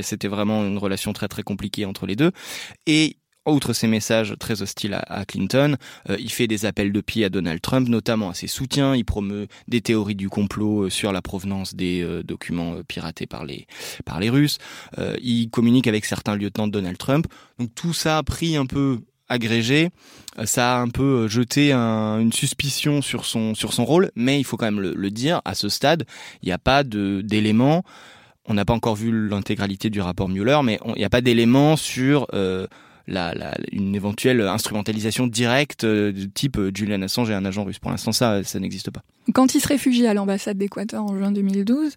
c'était 0.00 0.28
vraiment 0.28 0.64
une 0.64 0.78
relation 0.78 1.12
très 1.12 1.28
très 1.28 1.42
compliquée 1.42 1.84
entre 1.84 2.06
les 2.06 2.16
deux. 2.16 2.32
Et 2.86 3.18
outre 3.52 3.72
ces 3.72 3.86
messages 3.86 4.34
très 4.38 4.62
hostiles 4.62 4.98
à, 5.06 5.24
Clinton, 5.24 5.76
euh, 6.08 6.16
il 6.18 6.30
fait 6.30 6.46
des 6.46 6.66
appels 6.66 6.92
de 6.92 7.00
pied 7.00 7.24
à 7.24 7.28
Donald 7.28 7.60
Trump, 7.60 7.88
notamment 7.88 8.30
à 8.30 8.34
ses 8.34 8.46
soutiens. 8.46 8.94
Il 8.94 9.04
promeut 9.04 9.48
des 9.68 9.80
théories 9.80 10.14
du 10.14 10.28
complot 10.28 10.84
euh, 10.84 10.90
sur 10.90 11.12
la 11.12 11.22
provenance 11.22 11.74
des 11.74 12.02
euh, 12.02 12.22
documents 12.22 12.76
piratés 12.86 13.26
par 13.26 13.44
les 13.44 13.66
par 14.04 14.20
les 14.20 14.30
Russes. 14.30 14.58
il 15.22 15.50
communique 15.50 15.86
avec 15.86 16.04
certains 16.04 16.36
lieutenants 16.36 16.66
de 16.66 16.72
Donald 16.72 16.98
Trump. 16.98 17.26
Donc 17.58 17.74
tout 17.74 17.92
ça 17.92 18.18
a 18.18 18.22
pris 18.22 18.56
un 18.56 18.66
peu 18.66 19.00
agrégé, 19.28 19.90
ça 20.44 20.76
a 20.76 20.80
un 20.80 20.88
peu 20.88 21.28
jeté 21.28 21.72
une 21.72 22.32
suspicion 22.32 23.02
sur 23.02 23.24
son 23.24 23.54
sur 23.54 23.72
son 23.72 23.84
rôle, 23.84 24.10
mais 24.14 24.40
il 24.40 24.44
faut 24.44 24.56
quand 24.56 24.66
même 24.66 24.80
le, 24.80 25.10
dire, 25.10 25.42
à 25.44 25.54
ce 25.54 25.68
stade, 25.68 26.04
il 26.42 26.46
n'y 26.46 26.52
a 26.52 26.58
pas 26.58 26.82
d'éléments. 26.82 27.84
On 28.46 28.54
n'a 28.54 28.64
pas 28.64 28.72
encore 28.72 28.96
vu 28.96 29.28
l'intégralité 29.28 29.90
du 29.90 30.00
rapport 30.00 30.28
Mueller, 30.28 30.60
mais 30.64 30.78
il 30.86 30.98
n'y 30.98 31.04
a 31.04 31.10
pas 31.10 31.20
d'éléments 31.20 31.76
sur 31.76 32.26
une 33.72 33.94
éventuelle 33.94 34.40
instrumentalisation 34.40 35.26
directe 35.26 35.84
euh, 35.84 36.12
du 36.12 36.30
type 36.30 36.58
euh, 36.58 36.70
Julian 36.74 37.02
Assange 37.02 37.30
et 37.30 37.34
un 37.34 37.44
agent 37.44 37.64
russe. 37.64 37.78
Pour 37.78 37.90
l'instant, 37.90 38.12
ça, 38.12 38.42
ça 38.44 38.60
n'existe 38.60 38.90
pas. 38.90 39.02
Quand 39.34 39.54
il 39.54 39.60
se 39.60 39.68
réfugie 39.68 40.06
à 40.06 40.14
l'ambassade 40.14 40.58
d'Équateur 40.58 41.04
en 41.04 41.16
juin 41.16 41.32
2012, 41.32 41.94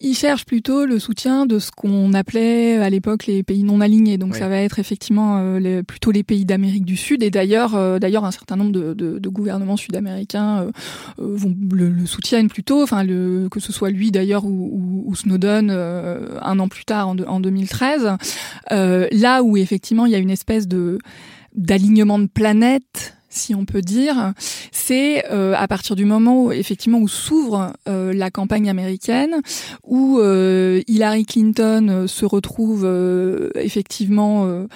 il 0.00 0.14
cherche 0.14 0.44
plutôt 0.44 0.86
le 0.86 0.98
soutien 0.98 1.46
de 1.46 1.58
ce 1.58 1.70
qu'on 1.70 2.12
appelait 2.14 2.76
à 2.76 2.90
l'époque 2.90 3.26
les 3.26 3.42
pays 3.42 3.62
non 3.62 3.80
alignés. 3.80 4.18
Donc 4.18 4.34
ça 4.34 4.48
va 4.48 4.58
être 4.58 4.78
effectivement 4.78 5.38
euh, 5.38 5.82
plutôt 5.82 6.10
les 6.10 6.24
pays 6.24 6.44
d'Amérique 6.44 6.84
du 6.84 6.96
Sud. 6.96 7.22
Et 7.22 7.30
d'ailleurs, 7.30 7.74
euh, 7.74 7.98
d'ailleurs, 7.98 8.24
un 8.24 8.30
certain 8.30 8.56
nombre 8.56 8.72
de, 8.72 9.28
gouvernements 9.28 9.76
sud-américains 9.76 10.62
euh, 10.62 10.70
vont 11.18 11.54
le, 11.72 12.06
soutiennent 12.06 12.48
plutôt. 12.48 12.82
Enfin, 12.82 13.04
le, 13.04 13.48
que 13.50 13.60
ce 13.60 13.72
soit 13.72 13.90
lui 13.90 14.10
d'ailleurs 14.10 14.44
ou, 14.44 15.12
Snowden 15.14 15.70
un 15.70 16.58
an 16.58 16.68
plus 16.68 16.84
tard 16.84 17.08
en, 17.08 17.16
en 17.18 17.38
2013. 17.38 18.16
là 18.70 19.42
où 19.42 19.56
effectivement 19.56 20.06
il 20.06 20.12
y 20.12 20.16
a 20.16 20.18
une 20.18 20.30
espèce 20.30 20.66
de 20.66 20.98
d'alignement 21.54 22.18
de 22.18 22.26
planètes 22.26 23.14
si 23.34 23.54
on 23.54 23.64
peut 23.64 23.82
dire, 23.82 24.32
c'est 24.72 25.24
euh, 25.30 25.54
à 25.56 25.68
partir 25.68 25.96
du 25.96 26.04
moment 26.04 26.44
où 26.44 26.52
effectivement 26.52 26.98
où 26.98 27.08
s'ouvre 27.08 27.72
euh, 27.88 28.12
la 28.12 28.30
campagne 28.30 28.70
américaine, 28.70 29.40
où 29.84 30.18
euh, 30.18 30.82
Hillary 30.86 31.24
Clinton 31.24 32.06
se 32.06 32.24
retrouve 32.24 32.84
effectivement 33.54 34.66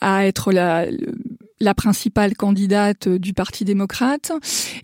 à 0.00 0.26
être 0.26 0.52
la 0.52 0.86
la 1.60 1.74
principale 1.74 2.34
candidate 2.34 3.08
du 3.08 3.34
Parti 3.34 3.64
démocrate 3.64 4.32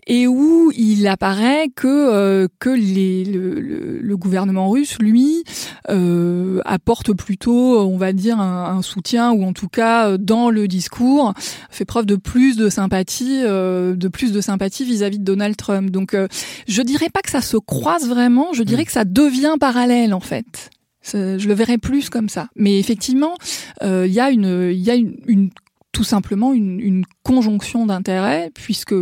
et 0.07 0.27
où 0.27 0.71
il 0.75 1.07
apparaît 1.07 1.69
que 1.73 1.87
euh, 1.87 2.47
que 2.59 2.69
les, 2.69 3.23
le, 3.25 3.99
le, 3.99 4.17
gouvernement 4.17 4.69
russe 4.69 4.97
lui 4.99 5.43
euh, 5.89 6.59
apporte 6.65 7.13
plutôt 7.13 7.79
on 7.79 7.97
va 7.97 8.13
dire 8.13 8.39
un, 8.39 8.77
un, 8.77 8.81
soutien 8.81 9.31
ou 9.31 9.43
en 9.43 9.53
tout 9.53 9.67
cas 9.67 10.17
dans 10.17 10.49
le 10.49 10.67
discours 10.67 11.33
fait 11.69 11.85
preuve 11.85 12.05
de 12.05 12.15
plus 12.15 12.55
de 12.57 12.69
sympathie 12.69 13.41
euh, 13.43 13.95
de 13.95 14.07
plus 14.07 14.31
de 14.31 14.41
sympathie 14.41 14.85
vis-à-vis 14.85 15.19
de 15.19 15.23
Donald 15.23 15.55
Trump 15.55 15.89
donc 15.89 16.13
euh, 16.13 16.27
je 16.67 16.81
dirais 16.81 17.09
pas 17.09 17.21
que 17.21 17.31
ça 17.31 17.41
se 17.41 17.57
croise 17.57 18.07
vraiment 18.07 18.53
je 18.53 18.63
dirais 18.63 18.83
mm. 18.83 18.85
que 18.85 18.91
ça 18.91 19.05
devient 19.05 19.55
parallèle 19.59 20.13
en 20.13 20.19
fait 20.19 20.69
je 21.07 21.47
le 21.47 21.53
verrais 21.53 21.77
plus 21.77 22.09
comme 22.09 22.29
ça. 22.29 22.47
Mais 22.55 22.79
effectivement, 22.79 23.35
il 23.83 24.07
y 24.07 24.19
a 24.19 24.31
une, 24.31 24.71
il 24.71 24.81
y 24.81 24.89
a 24.89 24.95
une, 24.95 25.15
une 25.27 25.51
tout 25.95 26.03
simplement 26.03 26.51
une, 26.51 26.81
une 26.81 27.05
conjonction 27.23 27.85
d'intérêts 27.85 28.51
puisque 28.53 28.93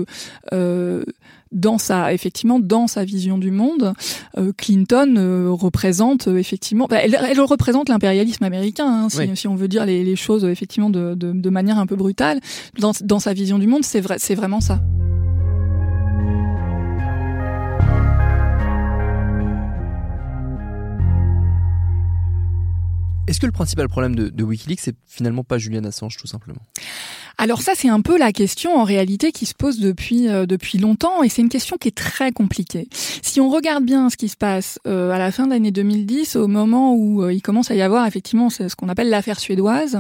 euh, 0.53 1.03
dans 1.51 1.79
sa 1.79 2.13
effectivement 2.13 2.59
dans 2.59 2.85
sa 2.85 3.03
vision 3.03 3.39
du 3.39 3.49
monde, 3.49 3.95
euh, 4.37 4.51
Clinton 4.55 5.15
euh, 5.17 5.49
représente 5.49 6.27
effectivement, 6.27 6.87
elle, 6.91 7.17
elle, 7.19 7.41
représente 7.41 7.89
l'impérialisme 7.89 8.43
américain, 8.43 8.85
hein, 9.05 9.09
si, 9.09 9.35
si, 9.35 9.47
on 9.47 9.55
veut 9.55 9.67
dire 9.67 9.87
les, 9.87 10.03
les 10.03 10.15
choses 10.15 10.45
effectivement 10.45 10.91
de, 10.91 11.15
de, 11.15 11.31
de, 11.31 11.49
manière 11.49 11.79
un 11.79 11.87
peu 11.87 11.95
brutale. 11.95 12.39
Dans, 12.77 12.91
dans 13.01 13.19
sa 13.19 13.33
vision 13.33 13.57
du 13.57 13.65
monde, 13.65 13.83
c'est 13.83 14.01
vrai, 14.01 14.17
c'est 14.19 14.35
vraiment 14.35 14.61
ça. 14.61 14.79
Est-ce 23.25 23.39
que 23.39 23.45
le 23.45 23.53
principal 23.53 23.87
problème 23.87 24.15
de, 24.15 24.43
Wikileaks, 24.43 24.81
c'est 24.81 24.95
finalement 25.07 25.43
pas 25.43 25.57
Julian 25.57 25.85
Assange, 25.85 26.17
tout 26.17 26.27
simplement? 26.27 26.61
Alors 27.37 27.61
ça, 27.61 27.71
c'est 27.75 27.89
un 27.89 28.01
peu 28.01 28.17
la 28.17 28.31
question 28.31 28.77
en 28.77 28.83
réalité 28.83 29.31
qui 29.31 29.45
se 29.45 29.55
pose 29.55 29.79
depuis 29.79 30.27
euh, 30.27 30.45
depuis 30.45 30.77
longtemps, 30.77 31.23
et 31.23 31.29
c'est 31.29 31.41
une 31.41 31.49
question 31.49 31.77
qui 31.77 31.87
est 31.87 31.97
très 31.97 32.31
compliquée. 32.31 32.87
Si 32.91 33.41
on 33.41 33.49
regarde 33.49 33.85
bien 33.85 34.09
ce 34.09 34.17
qui 34.17 34.29
se 34.29 34.35
passe 34.35 34.77
euh, 34.85 35.09
à 35.09 35.17
la 35.17 35.31
fin 35.31 35.45
de 35.45 35.51
l'année 35.51 35.71
2010, 35.71 36.35
au 36.35 36.47
moment 36.47 36.93
où 36.93 37.23
euh, 37.23 37.33
il 37.33 37.41
commence 37.41 37.71
à 37.71 37.75
y 37.75 37.81
avoir 37.81 38.05
effectivement 38.05 38.49
ce 38.49 38.75
qu'on 38.75 38.89
appelle 38.89 39.09
l'affaire 39.09 39.39
suédoise, 39.39 39.99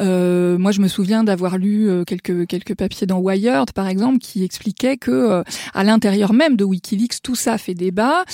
moi 0.00 0.72
je 0.72 0.80
me 0.80 0.88
souviens 0.88 1.24
d'avoir 1.24 1.58
lu 1.58 1.88
quelques 2.06 2.46
quelques 2.46 2.74
papiers 2.74 3.06
dans 3.06 3.18
Wired 3.18 3.72
par 3.72 3.86
exemple 3.86 4.18
qui 4.18 4.44
expliquaient 4.44 4.96
que 4.96 5.42
à 5.72 5.84
l'intérieur 5.84 6.32
même 6.32 6.56
de 6.56 6.64
WikiLeaks, 6.64 7.22
tout 7.22 7.36
ça 7.36 7.58
fait 7.58 7.74
débat 7.74 8.24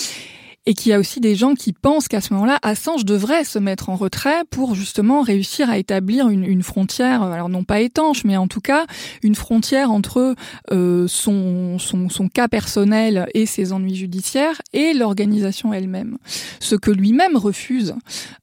et 0.67 0.75
qu'il 0.75 0.91
y 0.91 0.95
a 0.95 0.99
aussi 0.99 1.21
des 1.21 1.35
gens 1.35 1.55
qui 1.55 1.73
pensent 1.73 2.09
qu'à 2.09 2.21
ce 2.21 2.33
moment-là, 2.35 2.59
Assange 2.63 3.05
devrait 3.05 3.45
se 3.45 3.59
mettre 3.59 3.89
en 3.89 3.97
retrait 3.97 4.45
pour 4.51 4.75
justement 4.75 5.23
réussir 5.23 5.69
à 5.69 5.79
établir 5.79 6.29
une, 6.29 6.45
une 6.45 6.63
frontière, 6.63 7.23
alors 7.23 7.49
non 7.49 7.65
pas 7.65 7.81
étanche, 7.81 8.25
mais 8.25 8.37
en 8.37 8.47
tout 8.47 8.61
cas 8.61 8.87
une 9.23 9.35
frontière 9.35 9.91
entre 9.91 10.35
euh, 10.71 11.07
son, 11.09 11.79
son, 11.79 12.09
son, 12.09 12.29
cas 12.29 12.49
personnel 12.49 13.27
et 13.35 13.47
ses 13.47 13.73
ennuis 13.73 13.97
judiciaires 13.97 14.63
et 14.73 14.95
l'organisation 14.95 15.73
elle-même. 15.73 16.19
Ce 16.61 16.77
que 16.77 16.91
lui-même 16.91 17.37
refuse, 17.37 17.95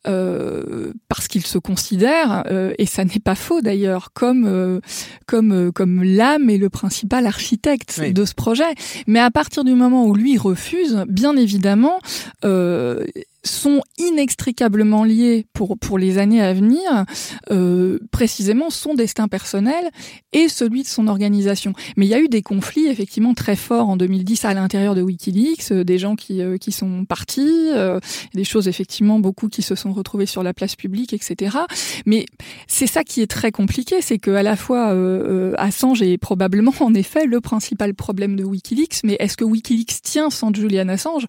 euh, 0.08 0.94
parce 1.08 1.28
qu'il 1.28 1.46
se 1.46 1.58
considère, 1.58 2.44
euh, 2.48 2.74
et 2.78 2.86
ça 2.86 3.06
n'est 3.06 3.20
pas 3.24 3.36
faux 3.36 3.62
d'ailleurs, 3.62 4.12
comme, 4.14 4.46
euh, 4.46 4.80
comme, 5.26 5.52
euh, 5.52 5.72
comme 5.72 6.04
l'âme 6.04 6.50
et 6.50 6.58
le 6.58 6.70
principal 6.70 7.26
architecte 7.26 8.02
de 8.02 8.26
ce 8.26 8.34
projet. 8.34 8.76
Mais 9.08 9.20
à 9.20 9.32
partir 9.32 9.64
du 9.64 9.74
moment 9.74 10.06
où 10.06 10.14
lui 10.14 10.38
refuse, 10.38 11.04
bien 11.08 11.36
évidemment, 11.38 12.00
euh, 12.46 13.06
sont 13.44 13.82
inextricablement 13.98 15.04
liés 15.04 15.46
pour 15.54 15.78
pour 15.78 15.98
les 15.98 16.18
années 16.18 16.42
à 16.42 16.54
venir, 16.54 17.06
euh, 17.52 18.00
précisément 18.12 18.70
son 18.70 18.94
destin 18.94 19.28
personnel 19.28 19.90
et 20.34 20.48
celui 20.48 20.84
de 20.84 20.88
son 20.88 21.08
organisation. 21.08 21.74
Mais 21.98 22.06
il 22.06 22.10
y 22.10 22.14
a 22.14 22.20
eu 22.20 22.28
des 22.28 22.42
conflits 22.42 22.88
effectivement 22.88 23.34
très 23.34 23.56
forts 23.56 23.90
en 23.90 23.98
2010 23.98 24.46
à 24.46 24.54
l'intérieur 24.54 24.96
de 24.96 25.02
WikiLeaks, 25.02 25.72
euh, 25.72 25.84
des 25.84 25.98
gens 25.98 26.16
qui 26.16 26.42
euh, 26.42 26.58
qui 26.58 26.72
sont 26.72 27.06
partis, 27.06 27.70
euh, 27.74 28.00
des 28.34 28.44
choses 28.44 28.68
effectivement 28.68 29.20
beaucoup 29.20 29.50
qui 29.50 29.62
se 29.62 29.76
sont 29.76 29.92
retrouvés 29.92 30.26
sur 30.26 30.44
la 30.44 30.54
place 30.54 30.76
publique, 30.76 31.14
etc. 31.14 31.58
Mais 32.06 32.26
c'est 32.68 32.88
ça 32.88 33.04
qui 33.04 33.22
est 33.22 33.28
très 33.28 33.52
compliqué, 33.52 34.02
c'est 34.02 34.20
que 34.20 34.32
à 34.32 34.44
la 34.44 34.56
fois 34.56 34.92
euh, 34.92 35.54
Assange 35.58 36.02
est 36.02 36.18
probablement 36.18 36.74
en 36.80 36.94
effet 36.94 37.26
le 37.26 37.42
principal 37.42 37.94
problème 37.94 38.36
de 38.36 38.44
WikiLeaks, 38.44 39.02
mais 39.04 39.16
est-ce 39.20 39.38
que 39.38 39.44
WikiLeaks 39.44 40.02
tient 40.04 40.30
sans 40.30 40.54
Julian 40.54 40.90
Assange? 40.90 41.26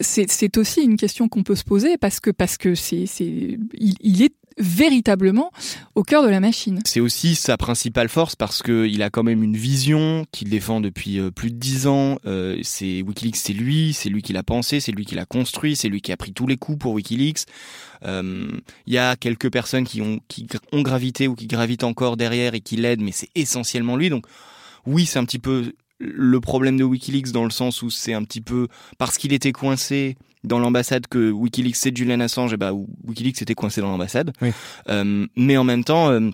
C'est 0.00 0.58
aussi 0.58 0.82
une 0.82 0.96
question 0.96 1.28
qu'on 1.28 1.42
peut 1.42 1.51
se 1.54 1.64
poser 1.64 1.96
parce 1.98 2.20
que 2.20 2.30
parce 2.30 2.56
que 2.56 2.74
c'est 2.74 3.06
c'est 3.06 3.58
il, 3.74 4.22
est 4.22 4.34
véritablement 4.58 5.50
au 5.94 6.02
cœur 6.02 6.22
de 6.22 6.28
la 6.28 6.40
machine. 6.40 6.80
C'est 6.84 7.00
aussi 7.00 7.34
sa 7.34 7.56
principale 7.56 8.08
force 8.08 8.36
parce 8.36 8.62
que 8.62 8.86
il 8.86 9.02
a 9.02 9.10
quand 9.10 9.22
même 9.22 9.42
une 9.42 9.56
vision 9.56 10.26
qu'il 10.30 10.50
défend 10.50 10.80
depuis 10.80 11.18
euh, 11.18 11.30
plus 11.30 11.50
de 11.50 11.56
dix 11.56 11.86
ans. 11.86 12.18
Euh, 12.26 12.58
c'est 12.62 13.02
WikiLeaks, 13.02 13.36
c'est 13.36 13.52
lui, 13.52 13.92
c'est 13.92 14.08
lui 14.08 14.22
qui 14.22 14.32
l'a 14.32 14.42
pensé, 14.42 14.80
c'est 14.80 14.92
lui 14.92 15.04
qui 15.04 15.14
l'a 15.14 15.24
construit, 15.24 15.76
c'est 15.76 15.88
lui 15.88 16.00
qui 16.00 16.12
a 16.12 16.16
pris 16.16 16.32
tous 16.32 16.46
les 16.46 16.56
coups 16.56 16.78
pour 16.78 16.92
WikiLeaks. 16.92 17.46
Euh, 18.04 18.48
il 18.86 18.92
y 18.92 18.98
a 18.98 19.16
quelques 19.16 19.50
personnes 19.50 19.84
qui 19.84 20.02
ont 20.02 20.20
qui 20.28 20.46
ont 20.72 20.82
gravité 20.82 21.28
ou 21.28 21.34
qui 21.34 21.46
gravitent 21.46 21.84
encore 21.84 22.16
derrière 22.16 22.54
et 22.54 22.60
qui 22.60 22.76
l'aident, 22.76 23.02
mais 23.02 23.12
c'est 23.12 23.30
essentiellement 23.34 23.96
lui. 23.96 24.10
Donc 24.10 24.26
oui, 24.86 25.06
c'est 25.06 25.18
un 25.18 25.24
petit 25.24 25.38
peu 25.38 25.72
le 26.02 26.40
problème 26.40 26.76
de 26.76 26.84
WikiLeaks 26.84 27.32
dans 27.32 27.44
le 27.44 27.50
sens 27.50 27.82
où 27.82 27.90
c'est 27.90 28.12
un 28.12 28.24
petit 28.24 28.40
peu 28.40 28.68
parce 28.98 29.18
qu'il 29.18 29.32
était 29.32 29.52
coincé 29.52 30.16
dans 30.44 30.58
l'ambassade 30.58 31.06
que 31.06 31.30
WikiLeaks 31.30 31.76
c'est 31.76 31.96
Julian 31.96 32.20
Assange, 32.20 32.52
et 32.52 32.56
bah 32.56 32.72
WikiLeaks 33.04 33.42
était 33.42 33.54
coincé 33.54 33.80
dans 33.80 33.90
l'ambassade. 33.90 34.32
Euh, 34.88 35.26
mais 35.36 35.56
en 35.56 35.64
même 35.64 35.84
temps, 35.84 36.10
euh, 36.10 36.30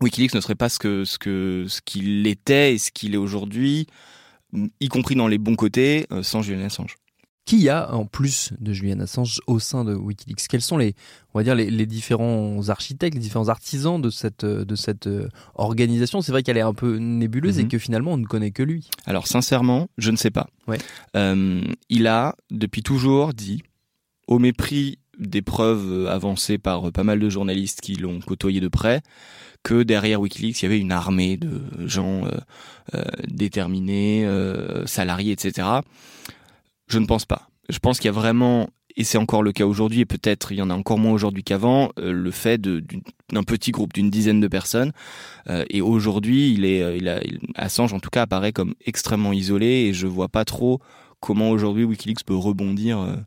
WikiLeaks 0.00 0.34
ne 0.34 0.40
serait 0.40 0.54
pas 0.54 0.68
ce 0.68 0.78
que 0.78 1.04
ce 1.04 1.18
que 1.18 1.66
ce 1.68 1.80
qu'il 1.80 2.26
était 2.26 2.74
et 2.74 2.78
ce 2.78 2.90
qu'il 2.90 3.14
est 3.14 3.18
aujourd'hui, 3.18 3.86
y 4.80 4.88
compris 4.88 5.14
dans 5.14 5.28
les 5.28 5.38
bons 5.38 5.56
côtés, 5.56 6.06
euh, 6.12 6.22
sans 6.22 6.42
Julian 6.42 6.64
Assange. 6.64 6.96
Qui 7.44 7.58
y 7.58 7.68
a 7.68 7.92
en 7.92 8.06
plus 8.06 8.52
de 8.60 8.72
Julian 8.72 9.00
Assange 9.00 9.40
au 9.48 9.58
sein 9.58 9.84
de 9.84 9.94
WikiLeaks? 9.94 10.46
Quels 10.48 10.62
sont 10.62 10.78
les, 10.78 10.94
on 11.34 11.40
va 11.40 11.42
dire, 11.42 11.56
les, 11.56 11.86
différents 11.86 12.68
architectes, 12.68 13.14
les 13.14 13.20
différents 13.20 13.48
artisans 13.48 14.00
de 14.00 14.10
cette, 14.10 14.44
de 14.44 14.74
cette 14.76 15.08
euh, 15.08 15.28
organisation? 15.56 16.22
C'est 16.22 16.30
vrai 16.30 16.44
qu'elle 16.44 16.56
est 16.56 16.60
un 16.60 16.72
peu 16.72 16.98
nébuleuse 16.98 17.58
et 17.58 17.64
mhm. 17.64 17.68
que 17.68 17.78
finalement 17.78 18.12
on 18.12 18.16
ne 18.16 18.26
connaît 18.26 18.52
que 18.52 18.62
lui. 18.62 18.88
Alors 19.06 19.26
sincèrement, 19.26 19.88
je 19.98 20.12
ne 20.12 20.16
sais 20.16 20.30
pas. 20.30 20.48
Ouais. 20.68 20.78
Euh, 21.16 21.62
il 21.88 22.06
a 22.06 22.36
depuis 22.52 22.84
toujours 22.84 23.34
dit, 23.34 23.62
au 24.28 24.38
mépris 24.38 25.00
des 25.18 25.42
preuves 25.42 26.06
avancées 26.06 26.58
par 26.58 26.92
pas 26.92 27.04
mal 27.04 27.18
de 27.18 27.28
journalistes 27.28 27.80
qui 27.80 27.96
l'ont 27.96 28.20
côtoyé 28.20 28.60
de 28.60 28.68
près, 28.68 29.02
que 29.64 29.82
derrière 29.82 30.20
Wikileaks, 30.20 30.62
il 30.62 30.64
y 30.64 30.66
avait 30.66 30.78
une 30.78 30.92
armée 30.92 31.36
de 31.36 31.60
gens 31.86 32.24
euh, 32.94 33.02
déterminés, 33.28 34.26
salariés, 34.86 35.32
etc. 35.32 35.80
Je 36.92 36.98
ne 36.98 37.06
pense 37.06 37.24
pas. 37.24 37.48
Je 37.70 37.78
pense 37.78 37.98
qu'il 37.98 38.08
y 38.08 38.10
a 38.10 38.12
vraiment, 38.12 38.68
et 38.96 39.04
c'est 39.04 39.16
encore 39.16 39.42
le 39.42 39.52
cas 39.52 39.64
aujourd'hui, 39.64 40.00
et 40.00 40.04
peut-être 40.04 40.52
il 40.52 40.58
y 40.58 40.62
en 40.62 40.68
a 40.68 40.74
encore 40.74 40.98
moins 40.98 41.12
aujourd'hui 41.12 41.42
qu'avant, 41.42 41.90
euh, 41.98 42.12
le 42.12 42.30
fait 42.30 42.60
d'un 42.60 43.42
petit 43.44 43.70
groupe 43.70 43.94
d'une 43.94 44.10
dizaine 44.10 44.40
de 44.40 44.48
personnes. 44.48 44.92
Euh, 45.48 45.64
et 45.70 45.80
aujourd'hui, 45.80 46.58
euh, 46.62 47.18
Assange 47.54 47.94
en 47.94 47.98
tout 47.98 48.10
cas 48.10 48.20
apparaît 48.20 48.52
comme 48.52 48.74
extrêmement 48.84 49.32
isolé, 49.32 49.66
et 49.66 49.94
je 49.94 50.06
vois 50.06 50.28
pas 50.28 50.44
trop 50.44 50.80
comment 51.20 51.48
aujourd'hui 51.48 51.84
WikiLeaks 51.84 52.24
peut 52.24 52.36
rebondir 52.36 53.24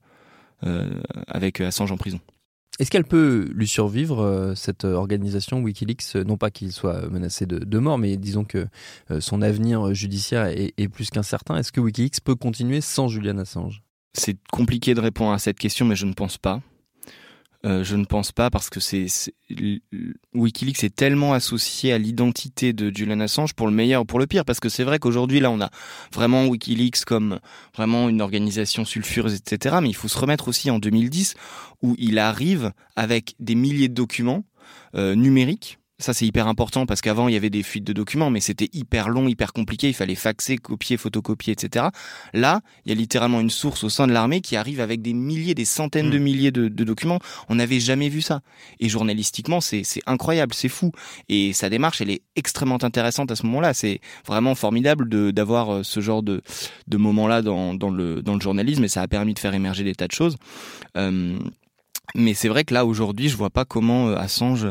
avec 1.28 1.60
Assange 1.62 1.92
en 1.92 1.98
prison. 1.98 2.20
Est-ce 2.78 2.92
qu'elle 2.92 3.06
peut 3.06 3.50
lui 3.54 3.68
survivre, 3.68 4.22
euh, 4.22 4.54
cette 4.54 4.84
organisation 4.84 5.62
Wikileaks 5.62 6.16
Non 6.16 6.36
pas 6.36 6.52
qu'il 6.52 6.74
soit 6.74 7.08
menacé 7.10 7.46
de, 7.46 7.80
mort, 7.80 7.98
mais 7.98 8.18
disons 8.18 8.44
que 8.44 8.68
euh, 9.12 9.22
son 9.22 9.42
avenir 9.42 9.94
judiciaire 9.94 10.48
est, 10.48 10.88
plus 10.90 11.10
qu'incertain. 11.10 11.56
Est-ce 11.58 11.72
que 11.72 11.80
Wikileaks 11.80 12.22
peut 12.22 12.36
continuer 12.36 12.82
sans 12.82 13.08
Julian 13.08 13.38
Assange? 13.38 13.82
C'est 14.14 14.38
compliqué 14.52 14.94
de 14.94 15.00
répondre 15.00 15.32
à 15.32 15.40
cette 15.40 15.58
question, 15.58 15.86
mais 15.86 15.96
je 15.96 16.06
ne 16.06 16.14
pense 16.14 16.38
pas. 16.38 16.62
Euh, 17.66 17.84
je 17.84 17.96
ne 17.96 18.06
pense 18.06 18.32
pas 18.32 18.50
parce 18.50 18.70
que 18.70 18.80
c'est 18.80 19.08
Wikileaks 20.34 20.84
est 20.84 20.96
tellement 20.96 21.34
associé 21.34 21.94
à 21.94 21.98
l'identité 21.98 22.74
de 22.74 22.96
Julian 22.96 23.20
Assange 23.22 23.54
pour 23.54 23.68
le 23.68 23.74
meilleur 23.74 24.04
ou 24.04 24.06
pour 24.06 24.20
le 24.20 24.28
pire. 24.28 24.46
Parce 24.46 24.60
que 24.60 24.70
c'est 24.70 24.84
vrai 24.84 25.00
qu'aujourd'hui 25.00 25.40
là 25.40 25.50
on 25.50 25.60
a 25.62 25.70
vraiment 26.14 26.46
Wikileaks 26.46 27.06
comme 27.06 27.40
vraiment 27.76 28.08
une 28.08 28.22
organisation 28.22 28.86
sulfureuse 28.86 29.36
etc 29.36 29.78
mais 29.82 29.90
il 29.90 29.96
faut 29.96 30.08
se 30.08 30.18
remettre 30.18 30.48
aussi 30.48 30.70
en 30.70 30.80
2010 30.80 31.34
où 31.82 31.96
il 31.98 32.20
arrive 32.20 32.72
avec 32.96 33.36
des 33.40 33.56
milliers 33.56 33.88
de 33.88 33.94
documents 33.94 34.44
euh, 34.96 35.16
numériques 35.16 35.80
ça, 35.98 36.14
c'est 36.14 36.26
hyper 36.26 36.48
important 36.48 36.86
parce 36.86 37.00
qu'avant, 37.00 37.30
il 37.30 37.34
y 37.34 37.38
avait 37.38 37.50
des 37.50 37.64
fuites 37.64 37.86
de 37.86 37.94
documents, 37.94 38.30
mais 38.30 38.42
c'était 38.42 38.70
hyper 38.74 39.08
long, 39.08 39.30
hyper 39.30 39.54
compliqué. 39.54 39.88
Il 39.88 39.94
fallait 39.94 40.16
faxer, 40.16 40.58
copier, 40.58 40.98
photocopier, 40.98 41.54
etc. 41.54 41.86
Là, 42.34 42.60
il 42.86 42.90
y 42.90 42.92
a 42.92 42.96
littéralement 42.96 43.40
une 43.40 43.50
source 43.50 43.86
au 43.86 43.90
sein 43.90 44.06
de 44.06 44.12
l'armée 44.12 44.42
qui 44.42 44.58
arrive 44.58 44.82
avec 44.82 45.02
des 45.02 45.14
milliers, 45.14 45.56
des 45.56 45.64
centaines 45.64 46.10
de 46.10 46.20
mm. 46.20 46.22
milliers 46.24 46.52
de, 46.52 46.68
documents. 46.68 47.20
On 47.48 47.56
n'avait 47.56 47.80
jamais 47.80 48.10
vu 48.10 48.22
ça. 48.22 48.42
Et 48.82 48.90
journalistiquement, 48.90 49.62
c'est 49.62 49.86
incroyable, 50.06 50.54
c'est 50.54 50.68
fou. 50.68 50.92
Et 51.30 51.54
sa 51.54 51.70
démarche, 51.70 52.02
elle 52.02 52.10
est 52.10 52.24
extrêmement 52.36 52.84
intéressante 52.84 53.32
à 53.32 53.38
ce 53.38 53.46
moment-là. 53.46 53.74
C'est 53.74 54.02
vraiment 54.28 54.54
formidable 54.54 55.32
d'avoir 55.32 55.76
euh, 55.76 55.84
ce 55.84 56.02
genre 56.02 56.24
de, 56.24 56.42
de 56.88 56.98
moment-là 56.98 57.42
dans, 57.42 57.74
dans, 57.74 57.90
le, 57.90 58.22
dans 58.22 58.34
le 58.34 58.42
journalisme 58.42 58.84
et 58.84 58.90
ça 58.90 59.02
a 59.02 59.08
permis 59.08 59.34
de 59.34 59.40
faire 59.40 59.54
émerger 59.54 59.86
des 59.86 59.96
tas 59.96 60.08
de 60.08 60.12
choses. 60.12 60.36
Euh, 60.98 61.40
mais 62.16 62.34
c'est 62.34 62.50
vrai 62.50 62.66
que 62.66 62.74
là, 62.74 62.86
aujourd'hui, 62.86 63.30
je 63.30 63.38
vois 63.38 63.50
pas 63.50 63.64
comment 63.64 64.10
euh, 64.10 64.18
Assange 64.18 64.68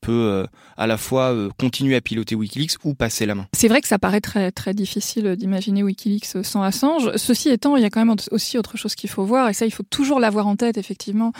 peut 0.00 0.12
euh, 0.12 0.46
à 0.76 0.86
la 0.86 0.96
fois 0.96 1.32
euh, 1.32 1.50
continuer 1.58 1.96
à 1.96 2.00
piloter 2.00 2.34
Wikileaks 2.34 2.84
ou 2.84 2.94
passer 2.94 3.26
la 3.26 3.34
main. 3.34 3.46
C'est 3.52 3.68
vrai 3.68 3.80
que 3.80 3.88
ça 3.88 3.98
paraît 3.98 4.20
très 4.20 4.50
très 4.52 4.74
difficile 4.74 5.36
d'imaginer 5.36 5.82
Wikileaks 5.82 6.44
sans 6.44 6.62
Assange. 6.62 7.10
Ceci 7.16 7.50
étant, 7.50 7.76
il 7.76 7.82
y 7.82 7.86
a 7.86 7.90
quand 7.90 8.04
même 8.04 8.16
aussi 8.30 8.58
autre 8.58 8.76
chose 8.76 8.94
qu'il 8.94 9.10
faut 9.10 9.24
voir 9.24 9.48
et 9.48 9.52
ça 9.52 9.66
il 9.66 9.70
faut 9.70 9.82
toujours 9.82 10.20
l'avoir 10.20 10.46
en 10.46 10.56
tête 10.56 10.78
effectivement. 10.78 11.32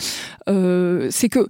Euh, 0.48 1.08
c'est 1.10 1.28
que 1.28 1.46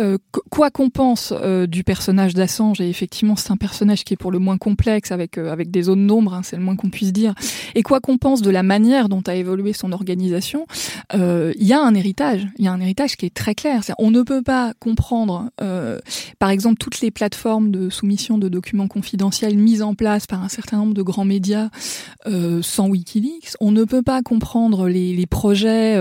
euh, 0.00 0.18
quoi 0.50 0.72
qu'on 0.72 0.90
pense 0.90 1.32
euh, 1.32 1.68
du 1.68 1.84
personnage 1.84 2.34
d'Assange, 2.34 2.80
et 2.80 2.88
effectivement 2.88 3.36
c'est 3.36 3.52
un 3.52 3.56
personnage 3.56 4.02
qui 4.02 4.14
est 4.14 4.16
pour 4.16 4.32
le 4.32 4.40
moins 4.40 4.58
complexe, 4.58 5.12
avec 5.12 5.38
euh, 5.38 5.52
avec 5.52 5.70
des 5.70 5.82
zones 5.82 6.08
d'ombre, 6.08 6.34
hein, 6.34 6.40
c'est 6.42 6.56
le 6.56 6.62
moins 6.62 6.74
qu'on 6.74 6.90
puisse 6.90 7.12
dire, 7.12 7.32
et 7.76 7.84
quoi 7.84 8.00
qu'on 8.00 8.18
pense 8.18 8.42
de 8.42 8.50
la 8.50 8.64
manière 8.64 9.08
dont 9.08 9.22
a 9.28 9.36
évolué 9.36 9.72
son 9.72 9.92
organisation, 9.92 10.66
il 11.12 11.54
y 11.60 11.72
a 11.72 11.80
un 11.80 11.94
héritage, 11.94 12.48
il 12.58 12.64
y 12.64 12.68
a 12.68 12.72
un 12.72 12.80
héritage 12.80 13.16
qui 13.16 13.26
est 13.26 13.34
très 13.34 13.54
clair. 13.54 13.82
on 13.98 14.10
ne 14.10 14.22
peut 14.22 14.42
pas 14.42 14.72
comprendre, 14.80 15.50
par 16.38 16.50
exemple, 16.50 16.78
toutes 16.78 17.00
les 17.00 17.12
plateformes 17.12 17.70
de 17.70 17.88
soumission 17.88 18.36
de 18.36 18.48
documents 18.48 18.88
confidentiels 18.88 19.56
mises 19.56 19.82
en 19.82 19.94
place 19.94 20.26
par 20.26 20.42
un 20.42 20.48
certain 20.48 20.78
nombre 20.78 20.94
de 20.94 21.02
grands 21.02 21.24
médias 21.24 21.68
sans 22.62 22.88
WikiLeaks. 22.88 23.54
On 23.60 23.70
ne 23.70 23.84
peut 23.84 24.02
pas 24.02 24.22
comprendre 24.22 24.88
les, 24.88 25.14
les 25.14 25.26
projets 25.26 25.96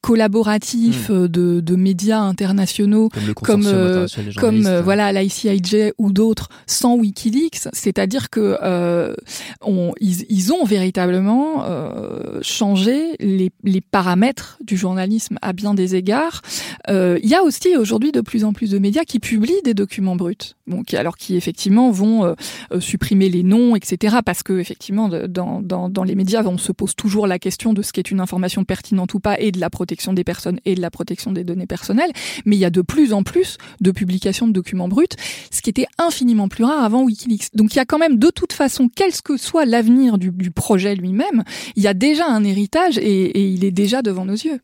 collaboratif 0.00 1.08
hmm. 1.08 1.12
euh, 1.12 1.28
de, 1.28 1.60
de, 1.60 1.76
médias 1.76 2.20
internationaux 2.20 3.08
comme 3.08 3.34
comme, 3.34 4.06
comme 4.36 4.66
euh, 4.66 4.80
voilà 4.82 5.12
l'ICIJ 5.12 5.92
ou 5.98 6.12
d'autres 6.12 6.48
sans 6.66 6.96
WikiLeaks, 6.96 7.68
c'est-à-dire 7.72 8.30
que 8.30 8.58
euh, 8.62 9.14
on, 9.62 9.92
ils, 10.00 10.24
ils, 10.28 10.52
ont 10.52 10.64
véritablement 10.64 11.64
euh, 11.64 12.38
changé 12.42 13.16
les, 13.18 13.50
les, 13.64 13.80
paramètres 13.80 14.58
du 14.64 14.76
journalisme 14.76 15.38
à 15.42 15.52
bien 15.52 15.74
des 15.74 15.96
égards. 15.96 16.42
Il 16.88 17.28
y 17.28 17.34
a 17.34 17.42
aussi 17.42 17.76
aujourd'hui 17.76 18.12
de 18.12 18.20
plus 18.20 18.44
en 18.44 18.52
plus 18.52 18.70
de 18.70 18.78
médias 18.78 19.04
qui 19.04 19.18
publient 19.18 19.62
des 19.64 19.74
documents 19.74 20.16
bruts, 20.16 20.54
bon, 20.66 20.82
qui, 20.82 20.96
alors 20.96 21.16
qui 21.16 21.36
effectivement 21.36 21.90
vont 21.90 22.34
supprimer 22.80 23.28
les 23.28 23.42
noms, 23.42 23.76
etc. 23.76 24.18
Parce 24.24 24.42
que 24.42 24.58
effectivement 24.58 25.08
dans, 25.08 25.60
dans, 25.60 25.88
dans 25.88 26.04
les 26.04 26.14
médias 26.14 26.42
on 26.44 26.58
se 26.58 26.72
pose 26.72 26.94
toujours 26.94 27.26
la 27.26 27.38
question 27.38 27.72
de 27.72 27.82
ce 27.82 27.92
qui 27.92 28.00
est 28.00 28.10
une 28.10 28.20
information 28.20 28.64
pertinente 28.64 29.14
ou 29.14 29.20
pas 29.20 29.38
et 29.38 29.52
de 29.52 29.60
la 29.60 29.70
protection 29.70 29.87
des 30.12 30.24
personnes 30.24 30.60
et 30.64 30.74
de 30.74 30.80
la 30.80 30.90
protection 30.90 31.32
des 31.32 31.44
données 31.44 31.66
personnelles, 31.66 32.12
mais 32.44 32.56
il 32.56 32.58
y 32.58 32.64
a 32.64 32.70
de 32.70 32.82
plus 32.82 33.12
en 33.12 33.22
plus 33.22 33.58
de 33.80 33.90
publications 33.90 34.46
de 34.46 34.52
documents 34.52 34.88
bruts, 34.88 35.06
ce 35.50 35.62
qui 35.62 35.70
était 35.70 35.86
infiniment 35.98 36.48
plus 36.48 36.64
rare 36.64 36.84
avant 36.84 37.02
Wikileaks. 37.02 37.54
Donc 37.54 37.74
il 37.74 37.76
y 37.76 37.80
a 37.80 37.84
quand 37.84 37.98
même 37.98 38.18
de 38.18 38.30
toute 38.30 38.52
façon, 38.52 38.88
quel 38.94 39.12
que 39.24 39.36
soit 39.36 39.64
l'avenir 39.64 40.18
du, 40.18 40.50
projet 40.50 40.94
lui-même, 40.94 41.44
il 41.76 41.82
y 41.82 41.88
a 41.88 41.94
déjà 41.94 42.26
un 42.26 42.44
héritage 42.44 42.98
et 42.98 43.48
il 43.48 43.64
est 43.64 43.70
déjà 43.70 44.02
devant 44.02 44.24
nos 44.24 44.34
yeux. 44.34 44.60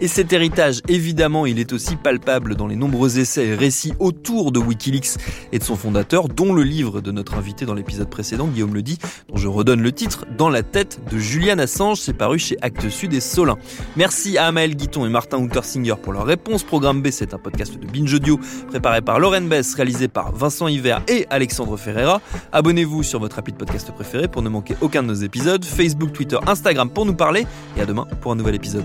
Et 0.00 0.08
cet 0.08 0.32
héritage, 0.32 0.82
évidemment, 0.88 1.46
il 1.46 1.58
est 1.58 1.72
aussi 1.72 1.96
palpable 1.96 2.54
dans 2.54 2.66
les 2.66 2.76
nombreux 2.76 3.18
essais 3.18 3.46
et 3.46 3.54
récits 3.54 3.94
autour 3.98 4.52
de 4.52 4.58
Wikileaks 4.58 5.16
et 5.52 5.58
de 5.58 5.64
son 5.64 5.76
fondateur, 5.76 6.28
dont 6.28 6.52
le 6.52 6.62
livre 6.62 7.00
de 7.00 7.10
notre 7.10 7.34
invité 7.34 7.64
dans 7.64 7.74
l'épisode 7.74 8.10
précédent, 8.10 8.46
Guillaume 8.46 8.74
le 8.74 8.82
dit, 8.82 8.98
dont 9.28 9.36
je 9.36 9.48
redonne 9.48 9.80
le 9.80 9.92
titre, 9.92 10.26
Dans 10.36 10.50
la 10.50 10.62
tête 10.62 11.00
de 11.10 11.18
Julian 11.18 11.58
Assange, 11.58 11.98
c'est 11.98 12.12
paru 12.12 12.38
chez 12.38 12.56
Actes 12.60 12.90
Sud 12.90 13.14
et 13.14 13.20
Solin. 13.20 13.56
Merci 13.96 14.36
à 14.36 14.46
Amael 14.46 14.76
Guiton 14.76 15.06
et 15.06 15.08
Martin 15.08 15.38
Houtersinger 15.38 15.94
pour 16.02 16.12
leur 16.12 16.26
réponse. 16.26 16.62
Programme 16.62 17.00
B, 17.00 17.08
c'est 17.10 17.32
un 17.32 17.38
podcast 17.38 17.78
de 17.78 17.86
Binge 17.86 18.12
Audio 18.12 18.38
préparé 18.68 19.00
par 19.00 19.18
Lauren 19.18 19.42
Bess, 19.42 19.74
réalisé 19.74 20.08
par 20.08 20.32
Vincent 20.32 20.68
Hiver 20.68 21.02
et 21.08 21.26
Alexandre 21.30 21.76
Ferreira. 21.76 22.20
Abonnez-vous 22.52 23.02
sur 23.02 23.18
votre 23.18 23.38
appli 23.38 23.52
de 23.52 23.58
podcast 23.58 23.90
préféré 23.92 24.28
pour 24.28 24.42
ne 24.42 24.48
manquer 24.48 24.76
aucun 24.80 25.02
de 25.02 25.08
nos 25.08 25.14
épisodes. 25.14 25.64
Facebook, 25.64 26.12
Twitter, 26.12 26.38
Instagram 26.46 26.90
pour 26.90 27.06
nous 27.06 27.14
parler. 27.14 27.46
Et 27.76 27.80
à 27.80 27.86
demain 27.86 28.06
pour 28.20 28.32
un 28.32 28.36
nouvel 28.36 28.54
épisode. 28.54 28.84